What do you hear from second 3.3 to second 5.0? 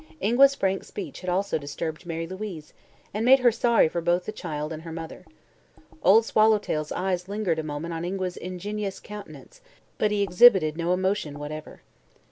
her sorry for both the child and her